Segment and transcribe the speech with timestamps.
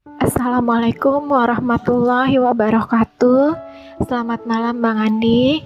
[0.00, 3.52] Assalamualaikum warahmatullahi wabarakatuh.
[4.08, 5.60] Selamat malam Bang Andi.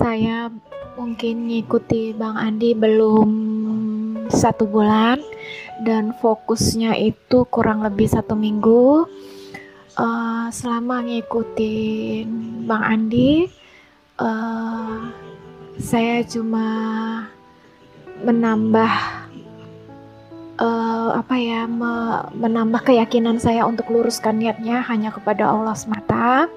[0.00, 0.48] Saya
[0.96, 3.28] mungkin ngikuti Bang Andi belum
[4.32, 5.20] satu bulan
[5.84, 9.04] dan fokusnya itu kurang lebih satu minggu.
[9.92, 12.28] Uh, selama ngikutin
[12.64, 13.44] Bang Andi,
[14.16, 15.04] uh,
[15.76, 16.64] saya cuma
[18.24, 19.25] menambah
[20.60, 26.48] uh, apa ya me menambah keyakinan saya untuk luruskan niatnya hanya kepada Allah semata.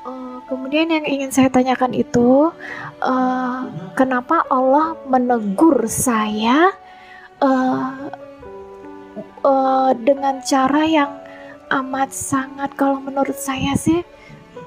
[0.00, 2.48] Uh, kemudian yang ingin saya tanyakan itu,
[3.04, 3.60] uh,
[3.94, 6.72] kenapa Allah menegur saya
[7.44, 8.08] uh,
[9.44, 11.10] uh, dengan cara yang
[11.70, 14.00] amat sangat kalau menurut saya sih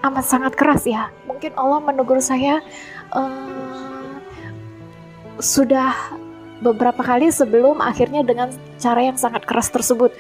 [0.06, 1.10] amat sangat keras ya.
[1.26, 2.62] Mungkin Allah menegur saya
[3.12, 4.22] uh,
[5.42, 5.92] sudah
[6.64, 8.48] beberapa kali sebelum akhirnya dengan
[8.80, 10.16] cara yang sangat keras tersebut.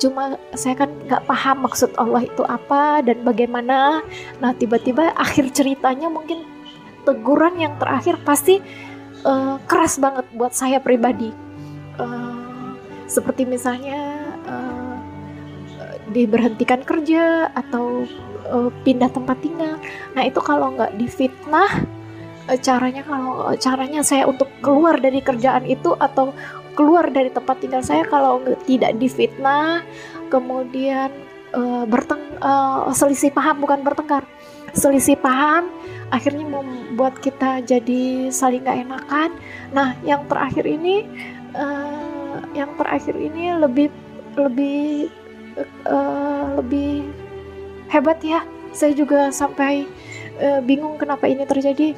[0.00, 4.00] Cuma saya kan nggak paham maksud Allah itu apa dan bagaimana.
[4.40, 6.48] Nah tiba-tiba akhir ceritanya mungkin
[7.04, 8.58] teguran yang terakhir pasti
[9.22, 11.30] uh, keras banget buat saya pribadi.
[12.00, 12.74] Uh,
[13.06, 14.00] seperti misalnya
[14.48, 14.98] uh,
[16.10, 18.08] diberhentikan kerja atau
[18.48, 19.76] uh, pindah tempat tinggal.
[20.16, 21.95] Nah itu kalau nggak difitnah Eh,
[22.62, 26.30] caranya kalau eh, caranya saya untuk keluar dari kerjaan itu atau
[26.78, 29.80] keluar dari tempat tinggal saya kalau tidak difitnah
[30.28, 31.08] kemudian
[31.56, 34.28] uh, berteng uh, selisih paham bukan bertengkar
[34.76, 35.72] selisih paham
[36.12, 39.30] akhirnya membuat kita jadi saling gak enakan.
[39.74, 41.02] Nah yang terakhir ini
[41.56, 43.90] uh, yang terakhir ini lebih
[44.38, 45.10] lebih
[45.88, 47.10] uh, lebih
[47.90, 48.44] hebat ya.
[48.76, 49.88] Saya juga sampai
[50.38, 51.96] uh, bingung kenapa ini terjadi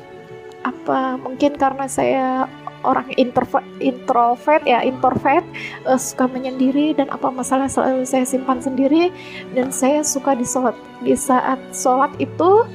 [0.67, 2.51] apa mungkin karena saya
[2.87, 5.43] orang introvert, introvert ya introvert
[5.87, 9.11] uh, suka menyendiri dan apa masalah selalu saya simpan sendiri.
[9.55, 10.77] Dan saya suka di sholat.
[11.03, 12.67] Di saat sholat itu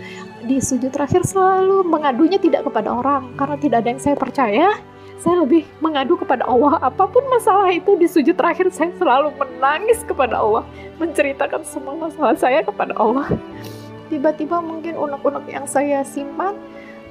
[0.43, 3.31] di sujud terakhir selalu mengadunya tidak kepada orang.
[3.39, 4.67] Karena tidak ada yang saya percaya
[5.23, 6.83] saya lebih mengadu kepada Allah.
[6.83, 10.67] Apa pun masalah itu di sujud terakhir saya selalu menangis kepada Allah.
[10.99, 13.31] Menceritakan semua masalah saya kepada Allah.
[14.11, 16.59] Tiba-tiba mungkin unek-unek yang saya simpan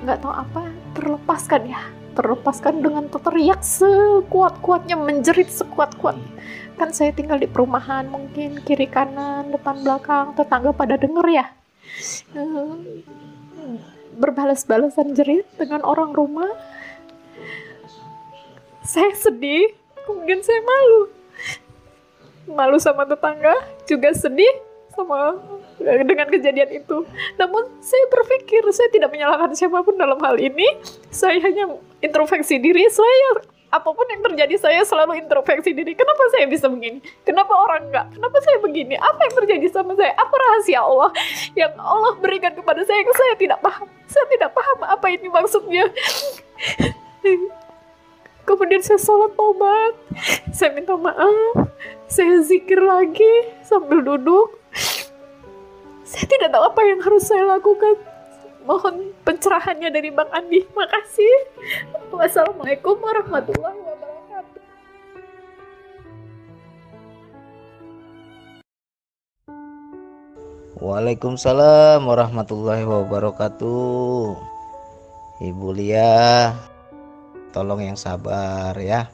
[0.03, 0.63] nggak tahu apa
[0.99, 1.83] terlepaskan ya.
[2.13, 6.21] Terlepaskan dengan teriak sekuat-kuatnya menjerit sekuat-kuat.
[6.77, 11.47] Kan saya tinggal di perumahan mungkin kiri kanan depan belakang tetangga pada denger ya.
[12.37, 12.85] Hmm,
[14.21, 16.53] berbalas-balasan jerit dengan orang rumah.
[18.85, 19.73] Saya sedih
[20.05, 21.03] kemudian saya malu.
[22.53, 23.55] Malu sama tetangga
[23.87, 25.41] juga sedih sama
[25.81, 27.05] dengan kejadian itu.
[27.41, 30.69] Namun saya berpikir saya tidak menyalahkan siapa pun dalam hal ini.
[31.09, 33.49] Saya hanya introspeksi diri saya.
[33.73, 35.97] Apa pun yang terjadi saya selalu introspeksi diri.
[35.97, 37.01] Kenapa saya bisa begini?
[37.25, 38.07] Kenapa orang enggak?
[38.13, 39.01] Kenapa saya begini?
[39.01, 40.13] Apa yang terjadi sama saya?
[40.13, 41.11] Apa rahasia Allah
[41.57, 43.89] yang Allah berikan kepada saya yang saya tidak paham?
[44.05, 45.89] Saya tidak paham apa ini maksudnya.
[48.43, 49.95] Kemudian saya sholat tobat,
[50.51, 51.71] saya minta maaf,
[52.11, 54.59] saya zikir lagi sambil duduk,
[56.13, 57.97] saya tidak tahu apa yang harus saya lakukan.
[58.69, 60.61] Mohon pencerahannya dari Bang Andi.
[60.77, 61.35] Makasih.
[62.13, 64.61] Wassalamualaikum warahmatullahi wabarakatuh.
[70.83, 74.37] Waalaikumsalam warahmatullahi wabarakatuh.
[75.43, 76.53] Ibu Lia,
[77.57, 79.09] tolong yang sabar ya.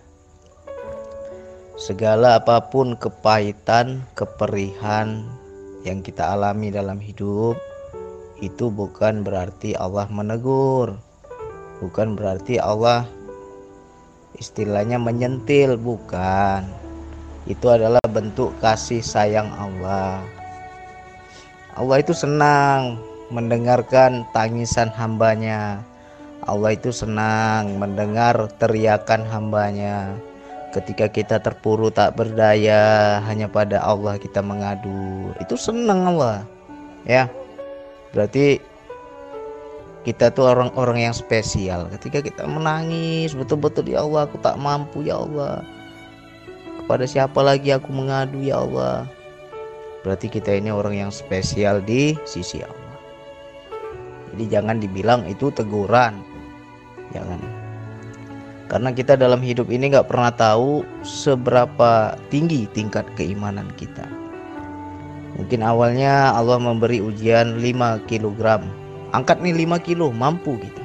[1.79, 5.38] Segala apa pun kepahitan, keperihan,
[5.87, 7.55] yang kita alami dalam hidup
[8.39, 10.99] itu bukan berarti Allah menegur.
[11.79, 13.07] Bukan berarti Allah
[14.39, 16.67] istilahnya menyentil bukan.
[17.47, 20.23] Itu adalah bentuk kasih sayang Allah.
[21.79, 22.99] Allah itu senang
[23.31, 25.83] mendengarkan tangisan hambanya.
[26.43, 30.15] Allah itu senang mendengar teriakan hambanya
[30.73, 35.33] ketika kita terpuruk tak berdaya hanya pada Allah kita mengadu.
[35.41, 36.45] Itu senang Allah
[37.09, 37.29] ya.
[38.13, 38.61] Berarti
[40.05, 41.89] kita tuh orang-orang yang spesial.
[41.93, 45.65] Ketika kita menangis betul-betul ya Allah aku tak mampu ya Allah.
[46.85, 49.05] Kepada siapa lagi aku mengadu ya Allah?
[50.05, 52.97] Berarti kita ini orang yang spesial di sisi Allah.
[54.33, 56.17] Jadi jangan dibilang itu teguran.
[57.13, 57.58] Jangan
[58.69, 64.05] karena kita dalam hidup ini nggak pernah tahu seberapa tinggi tingkat keimanan kita.
[65.41, 68.61] Mungkin awalnya Allah memberi ujian 5 kg.
[69.17, 70.85] Angkat nih 5 kilo, mampu kita.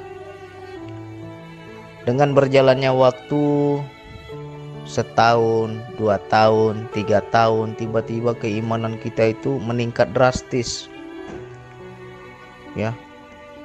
[2.07, 3.44] Dengan berjalannya waktu
[4.83, 10.91] setahun, dua tahun, tiga tahun, tiba-tiba keimanan kita itu meningkat drastis.
[12.75, 12.91] Ya,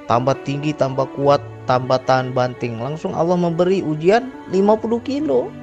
[0.07, 2.81] tambah tinggi, tambah kuat, tambah tahan banting.
[2.81, 5.53] Langsung Allah memberi ujian 50 kilo.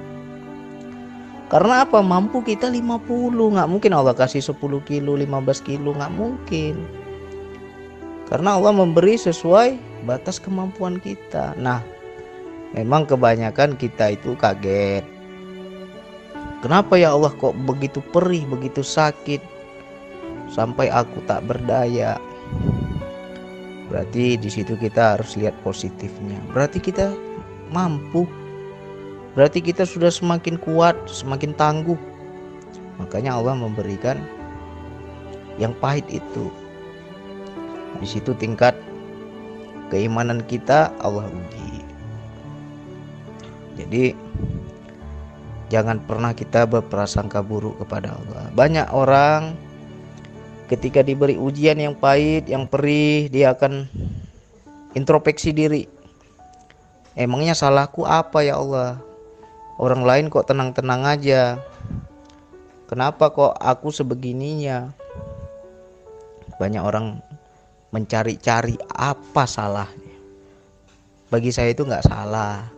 [1.50, 1.98] Karena apa?
[2.02, 6.86] Mampu kita 50, nggak mungkin Allah kasih 10 kilo, 15 kilo, nggak mungkin.
[8.30, 11.54] Karena Allah memberi sesuai batas kemampuan kita.
[11.58, 11.82] Nah,
[12.74, 15.06] memang kebanyakan kita itu kaget
[16.64, 19.38] Kenapa ya Allah kok begitu perih, begitu sakit
[20.50, 22.16] sampai aku tak berdaya?
[23.86, 26.38] Berarti di situ kita harus lihat positifnya.
[26.50, 27.14] Berarti kita
[27.70, 28.26] mampu.
[29.38, 31.98] Berarti kita sudah semakin kuat, semakin tangguh.
[32.96, 34.16] Makanya Allah memberikan
[35.60, 36.48] yang pahit itu.
[38.00, 38.74] Di situ tingkat
[39.92, 41.84] keimanan kita Allah uji.
[43.76, 44.16] Jadi
[45.66, 48.46] Jangan pernah kita berprasangka buruk kepada Allah.
[48.54, 49.58] Banyak orang
[50.66, 53.86] ketika diberi ujian yang pahit, yang perih, dia akan
[54.94, 55.86] introspeksi diri.
[57.16, 59.00] Emangnya salahku apa ya Allah?
[59.80, 61.56] Orang lain kok tenang-tenang aja.
[62.86, 64.92] Kenapa kok aku sebegininya?
[66.60, 67.18] Banyak orang
[67.90, 70.16] mencari-cari apa salahnya.
[71.32, 72.68] Bagi saya itu nggak salah.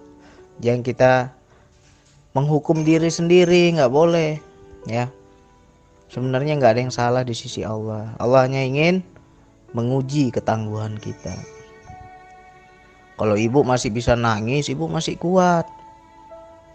[0.58, 1.12] Jangan kita
[2.38, 4.38] menghukum diri sendiri nggak boleh
[4.86, 5.10] ya
[6.08, 8.12] sebenarnya nggak ada yang salah di sisi Allah.
[8.16, 9.04] Allah hanya ingin
[9.76, 11.36] menguji ketangguhan kita.
[13.18, 15.66] Kalau ibu masih bisa nangis ibu masih kuat.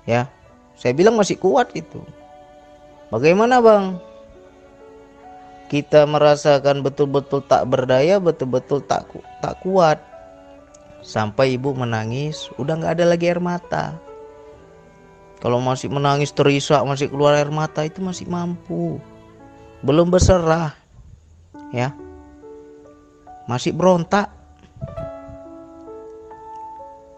[0.05, 0.29] Ya
[0.77, 2.01] saya bilang masih kuat itu.
[3.13, 3.97] Bagaimana bang?
[5.69, 9.09] Kita merasakan betul-betul tak berdaya betul-betul tak
[9.41, 9.97] tak kuat.
[11.03, 13.97] Sampai ibu menangis udah nggak ada lagi air mata.
[15.43, 18.95] Kalau masih menangis terisak, masih keluar air mata itu masih mampu.
[19.83, 20.71] Belum berserah.
[21.75, 21.91] Ya.
[23.45, 24.31] Masih berontak.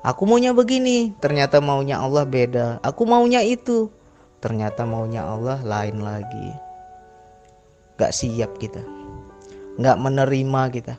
[0.05, 2.77] Aku maunya begini, ternyata maunya Allah beda.
[2.85, 3.89] Aku maunya itu,
[4.37, 6.53] ternyata maunya Allah lain lagi.
[7.97, 8.85] Gak siap kita.
[9.81, 10.95] Gak menerima kita.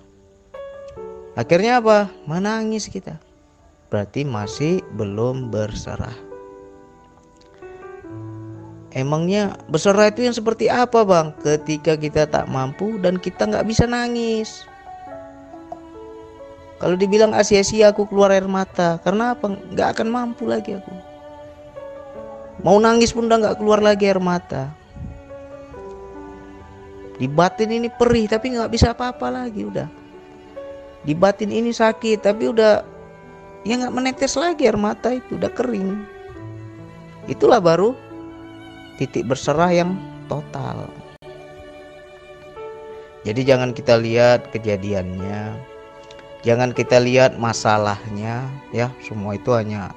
[1.38, 2.10] Akhirnya apa?
[2.26, 3.22] Menangis kita.
[3.94, 6.25] Berarti masih belum berserah.
[8.96, 11.36] Emangnya berserah itu yang seperti apa bang?
[11.44, 14.64] Ketika kita tak mampu dan kita nggak bisa nangis.
[16.80, 19.52] Kalau dibilang asia-sia aku keluar air mata, karena apa?
[19.52, 20.92] Nggak akan mampu lagi aku.
[22.64, 24.72] Mau nangis pun udah nggak keluar lagi air mata.
[27.20, 29.88] Di batin ini perih tapi nggak bisa apa-apa lagi udah.
[31.04, 32.80] Di batin ini sakit tapi udah
[33.60, 36.00] ya nggak menetes lagi air mata itu udah kering.
[37.28, 38.05] Itulah baru
[38.96, 39.96] titik berserah yang
[40.26, 40.88] total.
[43.26, 45.58] Jadi jangan kita lihat kejadiannya,
[46.46, 49.90] jangan kita lihat masalahnya, ya semua itu hanya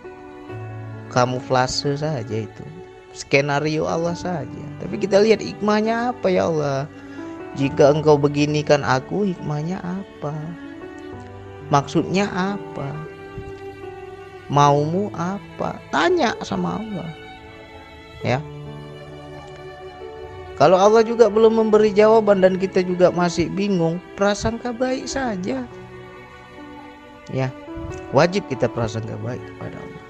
[1.13, 2.66] kamuflase saja itu,
[3.13, 4.66] skenario Allah saja.
[4.81, 6.90] Tapi kita lihat hikmahnya apa ya Allah?
[7.54, 10.34] Jika engkau beginikan aku, hikmahnya apa?
[11.69, 12.90] Maksudnya apa?
[14.50, 15.78] Maumu apa?
[15.94, 17.10] Tanya sama Allah.
[18.25, 18.42] Ya,
[20.59, 25.63] kalau Allah juga belum memberi jawaban dan kita juga masih bingung, prasangka baik saja.
[27.31, 27.47] Ya,
[28.11, 30.04] wajib kita prasangka baik kepada Allah.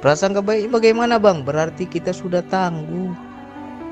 [0.00, 1.44] Prasangka baik bagaimana bang?
[1.44, 3.12] Berarti kita sudah tangguh.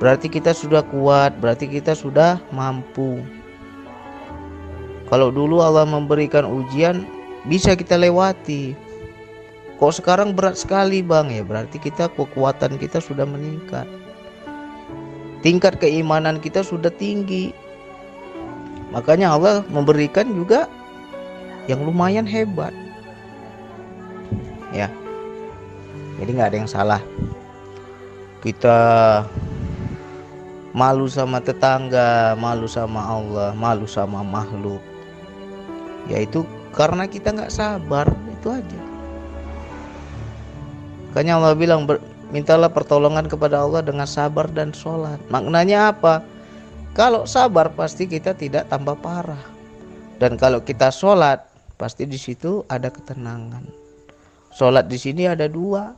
[0.00, 3.20] Berarti kita sudah kuat, berarti kita sudah mampu.
[5.12, 7.04] Kalau dulu Allah memberikan ujian,
[7.44, 8.72] bisa kita lewati.
[9.76, 11.44] Kok sekarang berat sekali bang ya?
[11.44, 13.84] Berarti kita kekuatan kita sudah meningkat
[15.42, 17.50] tingkat keimanan kita sudah tinggi.
[18.94, 20.70] Makanya Allah memberikan juga
[21.66, 22.72] yang lumayan hebat.
[24.72, 24.88] Ya.
[26.22, 27.02] Jadi nggak ada yang salah.
[28.42, 28.78] Kita
[30.72, 34.80] malu sama tetangga malu sama Allah malu sama makhluk.
[36.08, 38.80] Yaitu karena kita nggak sabar itu aja.
[41.12, 41.84] Makanya Allah bilang
[42.32, 45.20] Mintalah pertolongan kepada Allah dengan sabar dan sholat.
[45.28, 46.24] Maknanya apa?
[46.96, 49.40] Kalau sabar pasti kita tidak tambah parah.
[50.16, 51.44] Dan kalau kita sholat
[51.76, 53.68] pasti di situ ada ketenangan.
[54.56, 55.92] Sholat di sini ada dua.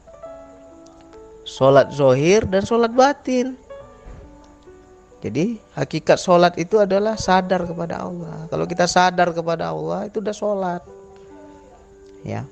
[1.47, 3.55] Sholat zohir dan sholat batin.
[5.23, 8.45] Jadi hakikat sholat itu adalah sadar kepada Allah.
[8.51, 10.83] Kalau kita sadar kepada Allah itu udah sholat.
[12.27, 12.43] Ya.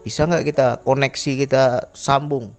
[0.00, 2.52] Bisa nggak kita koneksi kita sambung?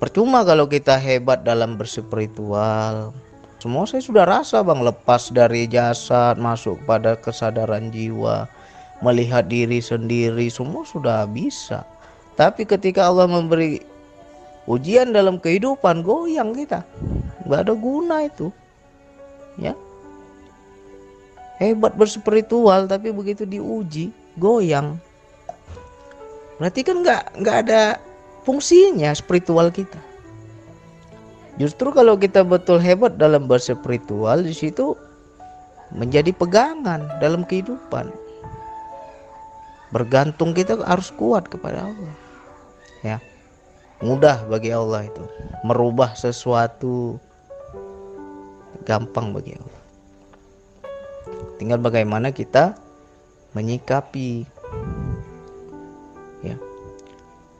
[0.00, 3.12] Percuma kalau kita hebat dalam berspiritual.
[3.60, 8.48] Semua saya sudah rasa bang lepas dari jasad masuk pada kesadaran jiwa
[9.04, 11.84] melihat diri sendiri semua sudah bisa.
[12.40, 13.84] Tapi ketika Allah memberi
[14.70, 16.86] ujian dalam kehidupan goyang kita
[17.48, 18.54] nggak ada guna itu
[19.58, 19.74] ya
[21.58, 25.00] hebat berspiritual tapi begitu diuji goyang.
[26.60, 27.96] Berarti kan nggak nggak ada
[28.44, 29.98] fungsinya spiritual kita.
[31.56, 34.96] Justru kalau kita betul hebat dalam berspiritual di situ
[35.92, 38.12] menjadi pegangan dalam kehidupan.
[39.90, 42.14] Bergantung kita harus kuat kepada Allah
[43.02, 43.18] ya.
[44.00, 45.24] Mudah bagi Allah itu.
[45.66, 47.20] Merubah sesuatu
[48.88, 49.80] gampang bagi Allah.
[51.60, 52.72] Tinggal bagaimana kita
[53.54, 54.46] menyikapi.
[56.44, 56.56] Ya.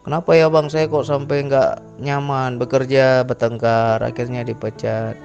[0.07, 0.67] Kenapa ya bang?
[0.71, 5.19] Saya kok sampai nggak nyaman bekerja bertengkar akhirnya dipecat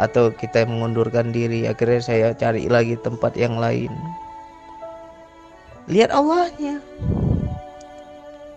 [0.00, 3.92] atau kita mengundurkan diri akhirnya saya cari lagi tempat yang lain.
[5.90, 6.78] Lihat Allahnya.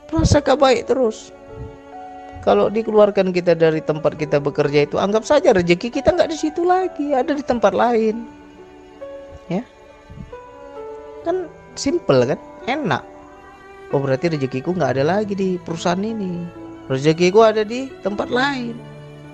[0.06, 1.34] Prasangka baik terus.
[2.46, 6.62] Kalau dikeluarkan kita dari tempat kita bekerja itu anggap saja rezeki kita nggak di situ
[6.62, 8.35] lagi ada di tempat lain
[11.26, 12.40] kan simple kan
[12.70, 13.02] enak.
[13.90, 16.46] Oh berarti rezekiku nggak ada lagi di perusahaan ini.
[16.86, 18.78] Rezekiku ada di tempat lain.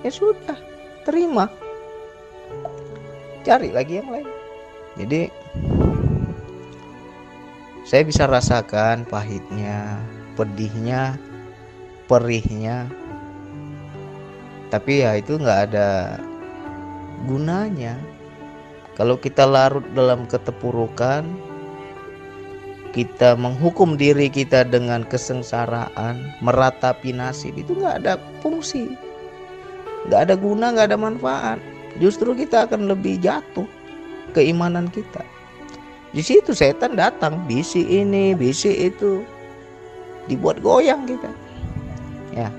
[0.01, 0.55] Ya sudah
[1.03, 1.51] terima.
[3.43, 4.27] Cari lagi yang lain.
[4.95, 5.21] Jadi
[7.83, 9.99] saya bisa rasakan pahitnya
[10.39, 11.19] pedihnya
[12.07, 12.87] perihnya.
[14.71, 16.19] Tapi ya itu nggak ada
[17.27, 17.95] gunanya.
[18.95, 21.50] Kalau kita larut dalam keterpurukan
[22.91, 28.91] kita menghukum diri kita dengan kesengsaraan meratapi nasib itu nggak ada fungsi.
[30.07, 31.59] Nggak ada guna nggak ada manfaat.
[32.03, 33.67] Justru kita akan lebih jatuh
[34.35, 35.23] keimanan kita.
[36.11, 39.23] Di situ setan datang bisi ini bisi itu.
[40.27, 41.31] Dibuat goyang kita.
[42.35, 42.51] Ya.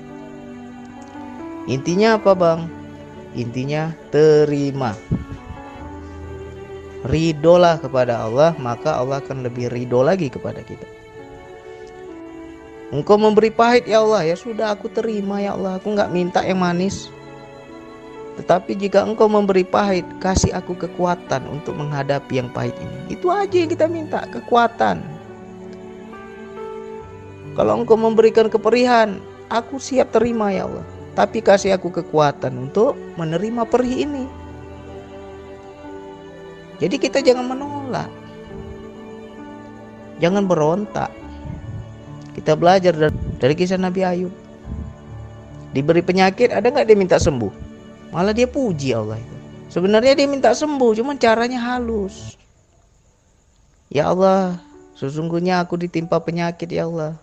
[1.69, 2.65] Intinya apa bang?
[3.37, 4.97] Intinya terima
[7.03, 10.87] Ridolah kepada Allah Maka Allah akan lebih ridho lagi kepada kita.
[12.93, 14.21] Engkau memberi pahit ya Allah.
[14.21, 15.81] Ya sudah aku terima ya Allah.
[15.81, 17.09] Aku nggak minta yang manis.
[18.37, 23.17] Tetapi jika engkau memberi pahit Kasih aku kekuatan untuk menghadapi yang pahit ini.
[23.17, 25.01] Itu aja yang kita minta Kekuatan.
[27.57, 29.17] Kalau engkau memberikan keperihan
[29.49, 30.85] Aku siap terima ya Allah.
[31.13, 34.25] Tapi kasih aku kekuatan untuk menerima perih ini.
[36.83, 38.11] Jadi kita jangan menolak.
[40.19, 41.15] Jangan berontak.
[42.35, 42.91] Kita belajar
[43.39, 44.33] dari kisah Nabi Ayub.
[45.71, 47.49] Diberi penyakit, ada nggak dia minta sembuh?
[48.11, 49.37] Malah dia puji Allah itu.
[49.71, 52.35] Sebenarnya dia minta sembuh, cuman caranya halus.
[53.87, 54.59] Ya Allah,
[54.99, 57.15] sesungguhnya aku ditimpa penyakit ya Allah.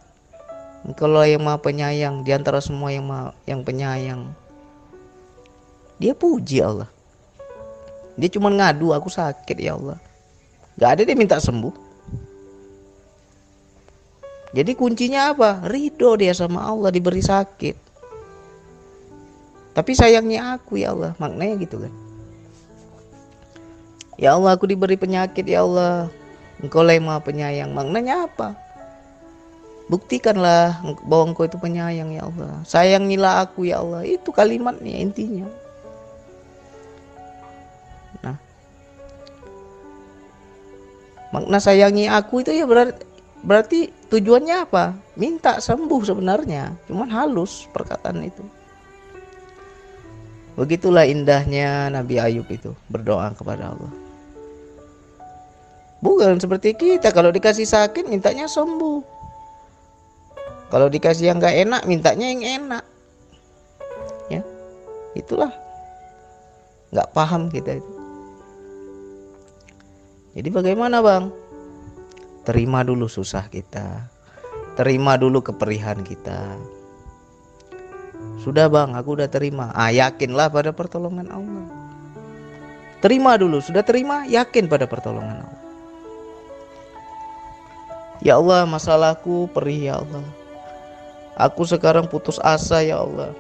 [0.89, 4.33] Engkaulah yang maha penyayang di antara semua yang maha, yang penyayang.
[6.01, 6.89] Dia puji Allah.
[8.21, 9.97] Dia cuma ngadu aku sakit ya Allah.
[10.77, 11.73] Gak ada dia minta sembuh.
[14.53, 15.65] Jadi kuncinya apa?
[15.65, 17.77] Ridho dia sama Allah diberi sakit.
[19.73, 21.93] Tapi sayangnya aku ya Allah, maknanya gitu kan.
[24.21, 26.13] Ya Allah aku diberi penyakit ya Allah.
[26.61, 27.73] Engkau lah maha penyayang.
[27.73, 28.53] Maknanya apa?
[29.89, 30.77] Buktikanlah
[31.09, 32.61] bahwa engkau itu penyayang ya Allah.
[32.69, 34.05] Sayangilah aku ya Allah.
[34.05, 35.49] Itu kalimatnya intinya.
[41.31, 43.07] Makna sayangi aku itu ya berarti
[43.41, 44.99] berarti tujuannya apa?
[45.15, 46.75] Minta sembuh sebenarnya.
[46.91, 48.43] Cuman halus perkataan itu.
[50.59, 53.93] Begitulah indahnya Nabi Ayub itu berdoa kepada Allah.
[56.01, 59.21] Bukan seperti kita kalau dikasih sakit mintanya sembuh.
[60.71, 62.85] Kalau dikasih yang nggak enak, mintanya yang enak.
[64.31, 64.43] Ya,
[65.19, 65.51] itulah
[66.91, 68.00] nggak paham kita itu.
[70.31, 71.33] Jadi bagaimana bang?
[72.47, 74.07] Terima dulu susah kita,
[74.79, 76.57] terima dulu keperihan kita.
[78.41, 79.69] Sudah bang, aku udah terima.
[79.77, 81.67] Ah, yakinlah pada pertolongan Allah.
[83.05, 85.61] Terima dulu, sudah terima, yakin pada pertolongan Allah.
[88.21, 90.25] Ya Allah, masalahku perih ya Allah.
[91.41, 93.33] Aku sekarang putus asa ya Allah.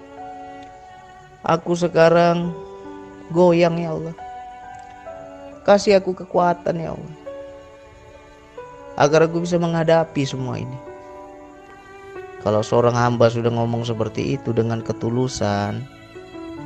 [1.44, 2.52] Aku sekarang
[3.28, 4.16] goyang ya Allah.
[5.64, 7.16] Kasih aku kekuatan ya Allah.
[9.00, 10.76] agar aku bisa menghadapi semua ini.
[12.44, 15.80] Kalau seorang hamba sudah ngomong seperti itu dengan ketulusan,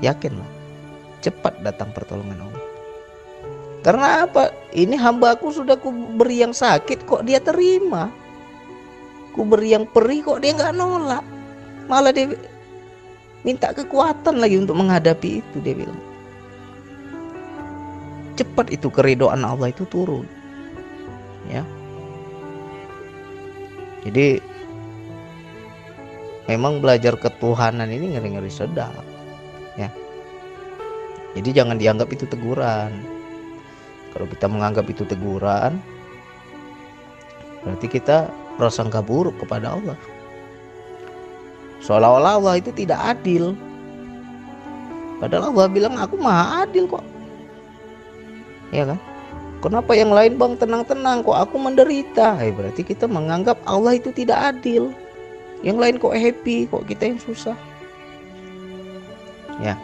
[0.03, 0.47] yakinlah
[1.23, 2.65] cepat datang pertolongan Allah.
[3.87, 4.51] Karena apa?
[4.75, 8.11] Ini hamba aku sudah ku beri yang sakit kok dia terima.
[9.35, 11.23] Ku beri yang perih kok dia nggak nolak.
[11.87, 12.35] Malah dia
[13.45, 16.14] minta kekuatan lagi untuk menghadapi itu dia bilang.
[18.35, 20.27] Cepat itu keridoan Allah itu turun.
[21.47, 21.63] Ya.
[24.03, 24.43] Jadi
[26.51, 28.93] memang belajar ketuhanan ini ngeri-ngeri sedap.
[29.79, 29.89] Ya.
[31.39, 32.91] Jadi jangan dianggap itu teguran.
[34.15, 35.79] Kalau kita menganggap itu teguran
[37.65, 38.29] berarti kita
[38.61, 39.99] prasangka buruk kepada Allah.
[41.81, 43.57] Seolah-olah Allah itu tidak adil.
[45.19, 47.14] Padahal Allah bilang aku maha adil kok
[48.75, 48.99] ya kan?
[49.63, 52.37] Kenapa yang lain bang tenang-tenang kok aku menderita?
[52.43, 54.93] Eh, berarti kita menganggap Allah itu tidak adil.
[55.65, 57.57] Yang lain kok happy kok kita yang susah.
[59.63, 59.79] Ya.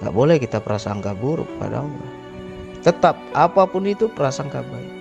[0.00, 2.10] Nggak boleh kita prasangka buruk pada Allah.
[2.80, 4.94] Tetap apa pun itu prasangka baik.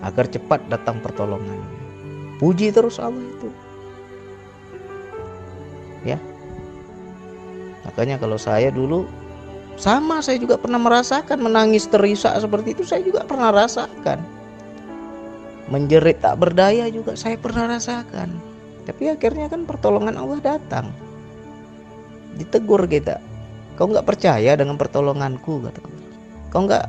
[0.00, 1.82] Agar cepat datang pertolongannya
[2.42, 3.48] puji terus Allah itu.
[6.02, 6.18] Ya.
[7.86, 9.06] Makanya kalau saya dulu
[9.80, 14.20] sama saya juga pernah merasakan menangis terisak seperti itu saya juga pernah rasakan.
[15.72, 18.36] Menjerit tak berdaya juga saya pernah rasakan.
[18.84, 20.92] Tapi akhirnya kan pertolongan Allah datang.
[22.36, 23.20] Ditegur kita
[23.76, 25.64] kau nggak percaya dengan pertolonganku?
[25.64, 25.80] kata
[26.52, 26.86] kau nggak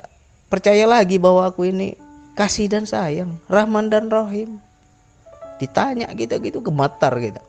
[0.52, 1.96] percaya lagi bahwa aku ini
[2.36, 4.60] kasih dan sayang Rahman dan Rahim?
[5.64, 7.40] Ditanya kita gitu gemetar kita.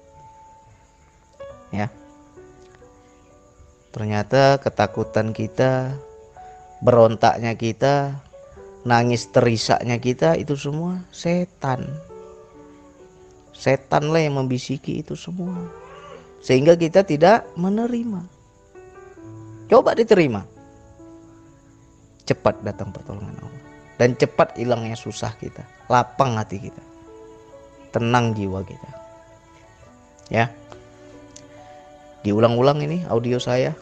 [1.75, 1.91] Ya
[3.95, 5.95] ternyata ketakutan kita
[6.83, 8.19] berontaknya kita
[8.85, 11.87] nangis terisaknya kita itu semua setan.
[13.55, 15.57] Setan lah yang membisiki itu semua.
[16.45, 18.21] Sehingga kita tidak menerima.
[19.73, 20.45] Coba diterima.
[22.28, 23.63] Cepat datang pertolongan Allah.
[23.97, 25.65] Dan cepat hilangnya susah kita.
[25.89, 26.83] Lapang hati kita.
[27.95, 28.91] Tenang jiwa kita.
[30.28, 30.52] Ya
[32.25, 33.76] diulang-ulang ini audio saya.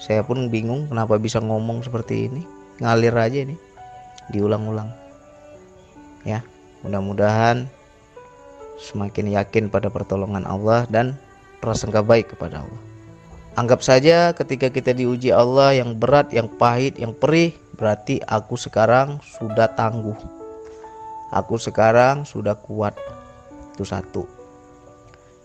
[0.00, 2.44] Saya pun bingung kenapa bisa ngomong seperti ini.
[2.78, 3.56] Ngalir aja ini.
[4.30, 4.92] Diulang-ulang.
[6.22, 6.44] Ya
[6.84, 7.68] mudah-mudahan
[8.80, 11.16] semakin yakin pada pertolongan Allah dan
[11.64, 12.82] prasangka baik kepada Allah.
[13.56, 19.20] Anggap saja ketika kita diuji Allah yang berat yang pahit yang perih berarti aku sekarang
[19.40, 20.16] sudah tangguh.
[21.32, 22.96] Aku sekarang sudah kuat.
[23.76, 24.39] Itu satu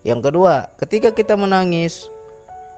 [0.06, 2.08] yang kedua ketika kita menangis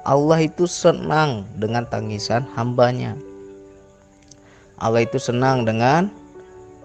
[0.08, 3.14] Allah itu senang dengan tangisan hambanya
[4.78, 6.06] Allah itu senang dengan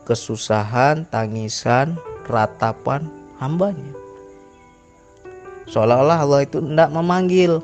[0.09, 3.05] kesusahan, tangisan, ratapan
[3.37, 3.93] hambanya.
[5.69, 7.61] Seolah-olah Allah itu tidak memanggil.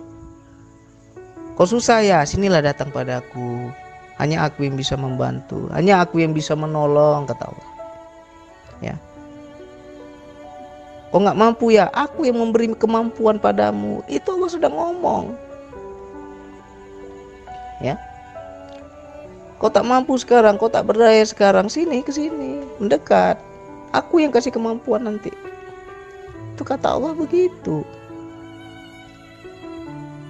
[1.57, 3.73] Kau susah ya, sinilah datang padaku.
[4.21, 7.69] Hanya aku yang bisa membantu, hanya aku yang bisa menolong, kata Allah.
[11.09, 14.05] Kau nggak mampu ya, aku yang memberi kemampuan padamu.
[14.05, 15.33] Itu Allah sudah ngomong.
[17.79, 17.95] Ya,
[19.59, 23.35] Kau tak mampu sekarang, kau tak berdaya sekarang, sini ke sini, mendekat.
[23.91, 25.35] Aku yang kasih kemampuan nanti.
[26.55, 27.83] Itu kata Allah begitu.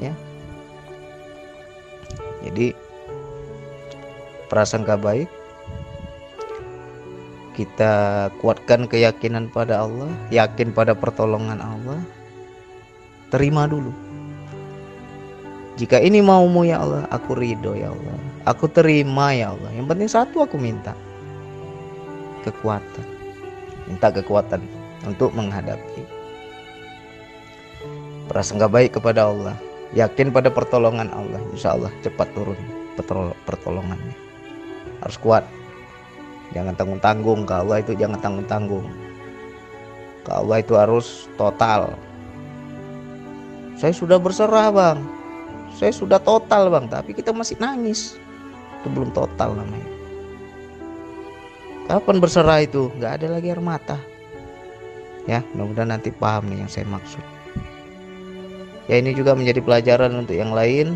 [0.02, 0.18] Ya.
[2.42, 2.74] Jadi
[4.50, 5.30] prasangka baik
[7.60, 7.93] kita
[8.39, 12.00] kuatkan keyakinan pada Allah, yakin pada pertolongan Allah.
[13.36, 13.91] Terima dulu.
[15.76, 18.15] Jika ini maumu ya Allah, aku ridho ya Allah.
[18.48, 19.76] Aku terima ya Allah.
[19.76, 20.95] Yang penting satu aku minta.
[22.48, 23.08] Kekuatan.
[23.91, 24.63] Minta kekuatan
[25.04, 26.08] untuk menghadapi.
[28.32, 29.56] Prasangka baik kepada Allah.
[29.91, 31.43] Yakin pada pertolongan Allah.
[31.52, 32.60] Insya Allah cepat turun
[33.43, 34.15] pertolongannya.
[35.04, 35.43] Harus kuat.
[36.55, 37.45] Jangan tanggung-tanggung.
[37.45, 38.85] Ke Allah itu jangan tanggung-tanggung.
[40.23, 41.93] Ke Allah itu harus total.
[43.79, 44.99] Saya sudah berserah bang.
[45.75, 46.85] Saya sudah total bang.
[46.91, 48.19] Tapi kita masih nangis
[48.79, 49.89] itu belum total namanya
[51.91, 53.99] kapan berserah itu nggak ada lagi air mata
[55.27, 57.23] ya mudah-mudahan nanti paham nih yang saya maksud
[58.88, 60.95] ya ini juga menjadi pelajaran untuk yang lain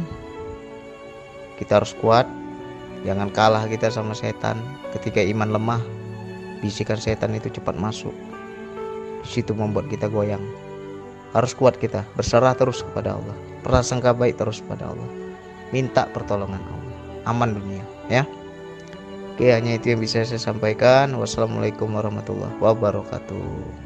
[1.59, 2.23] kita harus kuat
[3.03, 4.59] jangan kalah kita sama setan.
[4.95, 5.81] Ketika iman lemah
[6.63, 8.15] bisikan setan itu cepat masuk.
[9.23, 10.43] Di situ membuat kita goyang.
[11.31, 12.03] Harus kuat kita.
[12.15, 13.35] Berserah terus kepada Allah.
[13.63, 15.09] Prasangka baik terus pada Allah.
[15.71, 16.95] Minta pertolongan Allah.
[17.23, 18.27] Aman dunia ya?
[19.33, 21.17] Oke, hanya itu yang bisa saya sampaikan.
[21.17, 23.82] Wassalamualaikum warahmatullahi wabarakatuh.